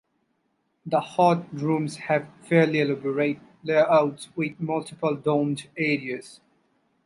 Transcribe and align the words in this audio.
The 0.83 0.99
hot 0.99 1.43
rooms 1.53 1.97
have 1.97 2.27
fairly 2.49 2.79
elaborate 2.79 3.37
layouts 3.61 4.29
with 4.35 4.59
multiple 4.59 5.15
domed 5.15 5.67
areas. 5.77 6.41